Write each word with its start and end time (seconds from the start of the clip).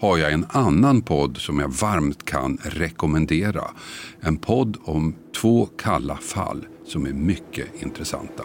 har 0.00 0.18
jag 0.18 0.32
en 0.32 0.46
annan 0.48 1.02
podd 1.02 1.36
som 1.36 1.58
jag 1.58 1.68
varmt 1.68 2.24
kan 2.24 2.58
rekommendera. 2.62 3.64
En 4.20 4.36
podd 4.36 4.76
om 4.84 5.14
två 5.40 5.66
kalla 5.66 6.16
fall 6.16 6.66
som 6.86 7.06
är 7.06 7.12
mycket 7.12 7.82
intressanta. 7.82 8.42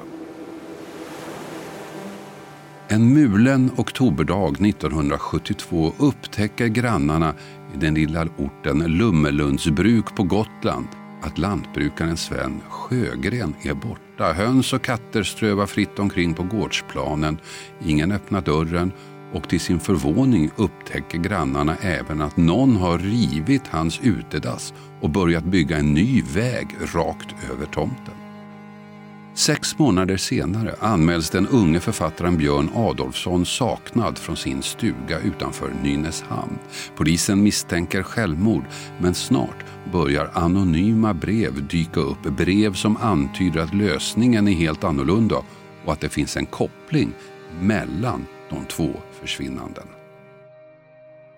En 2.88 3.14
mulen 3.14 3.72
oktoberdag 3.78 4.68
1972 4.68 5.94
upptäcker 6.00 6.68
grannarna 6.68 7.34
i 7.74 7.78
den 7.78 7.94
lilla 7.94 8.28
orten 8.38 8.98
Lummelundsbruk 8.98 10.16
på 10.16 10.24
Gotland 10.24 10.88
att 11.22 11.38
lantbrukaren 11.38 12.18
Sven 12.18 12.62
Sjögren 12.70 13.56
är 13.62 13.74
borta. 13.74 14.34
Höns 14.34 14.74
och 14.74 14.82
katter 14.82 15.24
strövar 15.24 15.66
fritt 15.66 16.00
omkring 16.00 16.34
på 16.34 16.44
gårdsplanen. 16.44 17.38
Ingen 17.86 18.12
öppnar 18.12 18.42
dörren 18.42 18.92
och 19.34 19.50
till 19.50 19.60
sin 19.60 19.80
förvåning 19.80 20.50
upptäcker 20.56 21.18
grannarna 21.18 21.76
även 21.82 22.22
att 22.22 22.38
någon 22.38 22.76
har 22.76 22.98
rivit 22.98 23.68
hans 23.68 24.00
utedass 24.04 24.74
och 25.02 25.10
börjat 25.10 25.44
bygga 25.44 25.78
en 25.78 25.94
ny 25.94 26.22
väg 26.22 26.68
rakt 26.94 27.36
över 27.52 27.66
tomten. 27.66 28.14
Sex 29.36 29.78
månader 29.78 30.18
senare 30.18 30.76
anmäls 30.80 31.30
den 31.30 31.48
unge 31.48 31.80
författaren 31.80 32.38
Björn 32.38 32.70
Adolfsson 32.76 33.46
saknad 33.46 34.18
från 34.18 34.38
sin 34.38 34.62
stuga 34.62 35.20
utanför 35.20 35.74
Nynäshamn. 35.84 36.60
Polisen 36.96 37.44
misstänker 37.44 38.04
självmord, 38.04 38.64
men 39.00 39.14
snart 39.14 39.66
börjar 39.92 40.30
anonyma 40.34 41.14
brev 41.14 41.68
dyka 41.68 42.00
upp. 42.00 42.22
Brev 42.24 42.74
som 42.74 42.98
antyder 42.98 43.62
att 43.62 43.74
lösningen 43.74 44.48
är 44.48 44.54
helt 44.54 44.84
annorlunda 44.84 45.36
och 45.86 45.94
att 45.94 46.02
det 46.02 46.10
finns 46.10 46.38
en 46.38 46.46
koppling 46.46 47.14
mellan 47.60 48.26
de 48.54 48.66
två 48.66 48.90
försvinnanden. 49.22 49.88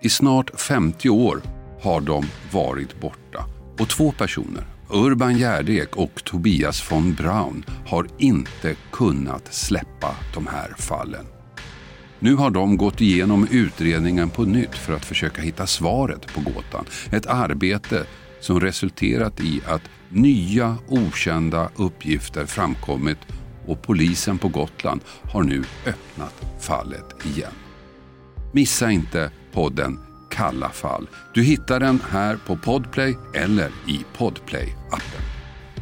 I 0.01 0.09
snart 0.09 0.61
50 0.61 1.09
år 1.09 1.41
har 1.81 2.01
de 2.01 2.25
varit 2.51 3.01
borta 3.01 3.45
och 3.79 3.89
två 3.89 4.11
personer, 4.11 4.65
Urban 4.89 5.37
Gärdek 5.37 5.95
och 5.95 6.23
Tobias 6.23 6.91
von 6.91 7.13
Braun, 7.13 7.65
har 7.87 8.07
inte 8.17 8.75
kunnat 8.91 9.53
släppa 9.53 10.15
de 10.33 10.47
här 10.47 10.73
fallen. 10.77 11.25
Nu 12.19 12.35
har 12.35 12.49
de 12.49 12.77
gått 12.77 13.01
igenom 13.01 13.47
utredningen 13.51 14.29
på 14.29 14.43
nytt 14.43 14.75
för 14.75 14.93
att 14.93 15.05
försöka 15.05 15.41
hitta 15.41 15.67
svaret 15.67 16.33
på 16.33 16.41
gåtan. 16.41 16.85
Ett 17.11 17.25
arbete 17.25 18.05
som 18.39 18.59
resulterat 18.59 19.39
i 19.39 19.61
att 19.67 19.81
nya 20.09 20.77
okända 20.87 21.69
uppgifter 21.75 22.45
framkommit 22.45 23.17
och 23.67 23.81
polisen 23.81 24.37
på 24.37 24.47
Gotland 24.47 25.01
har 25.31 25.43
nu 25.43 25.63
öppnat 25.85 26.41
fallet 26.59 27.25
igen. 27.25 27.53
Missa 28.53 28.91
inte 28.91 29.31
podden 29.51 29.99
Kalla 30.29 30.69
fall. 30.69 31.07
Du 31.33 31.43
hittar 31.43 31.79
den 31.79 31.99
här 32.09 32.37
på 32.47 32.57
Podplay 32.57 33.17
eller 33.33 33.67
i 33.87 34.05
Podplay-appen. 34.17 35.21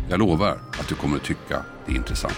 Jag 0.10 0.20
lovar 0.20 0.52
att 0.80 0.88
du 0.88 0.96
kommer 0.96 1.18
att 1.18 1.24
tycka 1.24 1.66
det 1.86 1.92
är 1.92 1.96
intressant. 1.96 2.36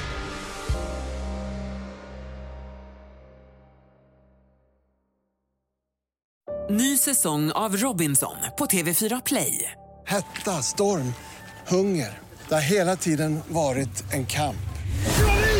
Ny 6.69 6.97
säsong 6.97 7.51
av 7.51 7.77
Robinson 7.77 8.35
på 8.57 8.65
TV4 8.65 9.21
Play. 9.25 9.71
Hetta, 10.05 10.51
storm, 10.51 11.13
hunger. 11.67 12.19
Det 12.49 12.53
har 12.53 12.61
hela 12.61 12.95
tiden 12.95 13.39
varit 13.47 14.13
en 14.13 14.25
kamp. 14.25 14.74